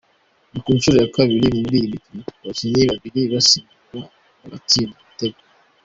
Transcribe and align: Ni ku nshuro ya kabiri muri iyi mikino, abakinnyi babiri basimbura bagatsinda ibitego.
Ni 0.51 0.59
ku 0.63 0.69
nshuro 0.77 0.97
ya 1.03 1.09
kabiri 1.15 1.45
muri 1.63 1.75
iyi 1.79 1.87
mikino, 1.91 2.21
abakinnyi 2.39 2.81
babiri 2.91 3.19
basimbura 3.33 4.01
bagatsinda 4.39 4.93
ibitego. 5.01 5.39